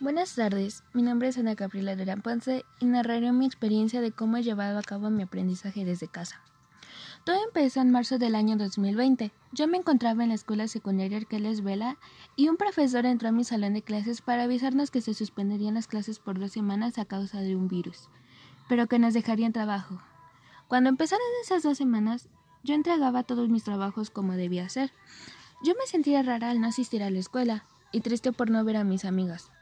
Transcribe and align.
Buenas 0.00 0.34
tardes, 0.34 0.82
mi 0.92 1.02
nombre 1.02 1.28
es 1.28 1.38
Ana 1.38 1.54
Gabriela 1.54 1.94
Durán 1.94 2.20
Ponce 2.20 2.64
y 2.80 2.86
narraré 2.86 3.30
mi 3.30 3.46
experiencia 3.46 4.00
de 4.00 4.10
cómo 4.10 4.36
he 4.36 4.42
llevado 4.42 4.76
a 4.76 4.82
cabo 4.82 5.08
mi 5.08 5.22
aprendizaje 5.22 5.84
desde 5.84 6.08
casa. 6.08 6.40
Todo 7.22 7.36
empezó 7.46 7.80
en 7.80 7.92
marzo 7.92 8.18
del 8.18 8.34
año 8.34 8.56
2020. 8.56 9.30
Yo 9.52 9.68
me 9.68 9.78
encontraba 9.78 10.24
en 10.24 10.30
la 10.30 10.34
escuela 10.34 10.66
secundaria 10.66 11.18
Arqueles 11.18 11.62
Vela 11.62 11.96
y 12.34 12.48
un 12.48 12.56
profesor 12.56 13.06
entró 13.06 13.28
a 13.28 13.32
mi 13.32 13.44
salón 13.44 13.74
de 13.74 13.82
clases 13.82 14.20
para 14.20 14.42
avisarnos 14.42 14.90
que 14.90 15.00
se 15.00 15.14
suspenderían 15.14 15.74
las 15.74 15.86
clases 15.86 16.18
por 16.18 16.40
dos 16.40 16.50
semanas 16.50 16.98
a 16.98 17.04
causa 17.04 17.40
de 17.40 17.54
un 17.54 17.68
virus, 17.68 18.08
pero 18.68 18.88
que 18.88 18.98
nos 18.98 19.14
dejarían 19.14 19.52
trabajo. 19.52 20.02
Cuando 20.66 20.90
empezaron 20.90 21.24
esas 21.44 21.62
dos 21.62 21.78
semanas, 21.78 22.28
yo 22.64 22.74
entregaba 22.74 23.22
todos 23.22 23.48
mis 23.48 23.62
trabajos 23.62 24.10
como 24.10 24.32
debía 24.32 24.68
ser. 24.68 24.90
Yo 25.64 25.74
me 25.78 25.86
sentía 25.86 26.24
rara 26.24 26.50
al 26.50 26.60
no 26.60 26.66
asistir 26.66 27.04
a 27.04 27.10
la 27.10 27.20
escuela 27.20 27.64
y 27.92 28.00
triste 28.00 28.32
por 28.32 28.50
no 28.50 28.64
ver 28.64 28.76
a 28.76 28.84
mis 28.84 29.04
amigas. 29.04 29.52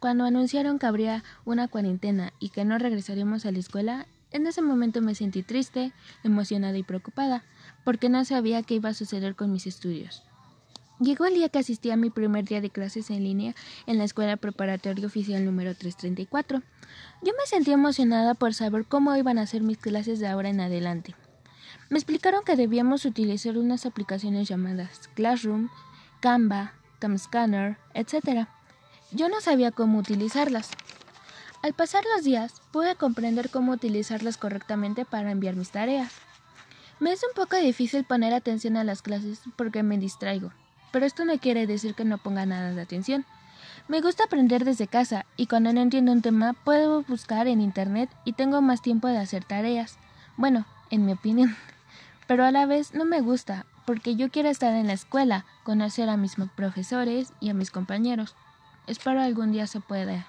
Cuando 0.00 0.24
anunciaron 0.24 0.78
que 0.78 0.86
habría 0.86 1.24
una 1.44 1.68
cuarentena 1.68 2.32
y 2.38 2.50
que 2.50 2.64
no 2.64 2.78
regresaríamos 2.78 3.46
a 3.46 3.52
la 3.52 3.58
escuela, 3.58 4.06
en 4.30 4.46
ese 4.46 4.62
momento 4.62 5.00
me 5.00 5.14
sentí 5.14 5.42
triste, 5.42 5.92
emocionada 6.22 6.76
y 6.78 6.82
preocupada, 6.82 7.44
porque 7.84 8.08
no 8.08 8.24
sabía 8.24 8.62
qué 8.62 8.74
iba 8.74 8.90
a 8.90 8.94
suceder 8.94 9.34
con 9.34 9.50
mis 9.50 9.66
estudios. 9.66 10.22
Llegó 11.00 11.26
el 11.26 11.34
día 11.34 11.48
que 11.48 11.60
asistí 11.60 11.90
a 11.90 11.96
mi 11.96 12.10
primer 12.10 12.44
día 12.44 12.60
de 12.60 12.70
clases 12.70 13.10
en 13.10 13.22
línea 13.22 13.54
en 13.86 13.98
la 13.98 14.04
Escuela 14.04 14.36
Preparatoria 14.36 15.06
Oficial 15.06 15.44
número 15.44 15.74
334. 15.74 16.62
Yo 17.22 17.32
me 17.32 17.46
sentí 17.46 17.70
emocionada 17.70 18.34
por 18.34 18.52
saber 18.52 18.84
cómo 18.84 19.14
iban 19.14 19.38
a 19.38 19.46
ser 19.46 19.62
mis 19.62 19.78
clases 19.78 20.18
de 20.18 20.26
ahora 20.26 20.48
en 20.48 20.60
adelante. 20.60 21.14
Me 21.88 21.98
explicaron 21.98 22.44
que 22.44 22.56
debíamos 22.56 23.04
utilizar 23.04 23.56
unas 23.56 23.86
aplicaciones 23.86 24.48
llamadas 24.48 25.08
Classroom, 25.14 25.68
Canva, 26.20 26.74
Camscanner, 26.98 27.78
etc. 27.94 28.48
Yo 29.10 29.30
no 29.30 29.40
sabía 29.40 29.70
cómo 29.70 29.98
utilizarlas. 29.98 30.68
Al 31.62 31.72
pasar 31.72 32.04
los 32.14 32.24
días, 32.24 32.60
pude 32.72 32.94
comprender 32.94 33.48
cómo 33.48 33.72
utilizarlas 33.72 34.36
correctamente 34.36 35.06
para 35.06 35.30
enviar 35.30 35.56
mis 35.56 35.70
tareas. 35.70 36.12
Me 37.00 37.12
es 37.12 37.22
un 37.24 37.30
poco 37.34 37.56
difícil 37.56 38.04
poner 38.04 38.34
atención 38.34 38.76
a 38.76 38.84
las 38.84 39.00
clases 39.00 39.40
porque 39.56 39.82
me 39.82 39.96
distraigo, 39.96 40.52
pero 40.92 41.06
esto 41.06 41.24
no 41.24 41.38
quiere 41.38 41.66
decir 41.66 41.94
que 41.94 42.04
no 42.04 42.18
ponga 42.18 42.44
nada 42.44 42.72
de 42.72 42.82
atención. 42.82 43.24
Me 43.88 44.02
gusta 44.02 44.24
aprender 44.24 44.66
desde 44.66 44.88
casa 44.88 45.24
y 45.38 45.46
cuando 45.46 45.72
no 45.72 45.80
entiendo 45.80 46.12
un 46.12 46.20
tema 46.20 46.52
puedo 46.52 47.02
buscar 47.04 47.48
en 47.48 47.62
internet 47.62 48.10
y 48.26 48.34
tengo 48.34 48.60
más 48.60 48.82
tiempo 48.82 49.08
de 49.08 49.16
hacer 49.16 49.42
tareas. 49.42 49.96
Bueno, 50.36 50.66
en 50.90 51.06
mi 51.06 51.12
opinión. 51.12 51.56
Pero 52.26 52.44
a 52.44 52.50
la 52.50 52.66
vez 52.66 52.92
no 52.92 53.06
me 53.06 53.22
gusta 53.22 53.64
porque 53.86 54.16
yo 54.16 54.30
quiero 54.30 54.50
estar 54.50 54.74
en 54.74 54.86
la 54.86 54.92
escuela, 54.92 55.46
conocer 55.64 56.10
a 56.10 56.18
mis 56.18 56.36
profesores 56.54 57.32
y 57.40 57.48
a 57.48 57.54
mis 57.54 57.70
compañeros. 57.70 58.36
Espero 58.88 59.20
algún 59.20 59.52
día 59.52 59.66
se 59.66 59.80
pueda. 59.80 60.26